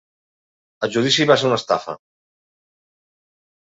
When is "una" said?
1.49-1.59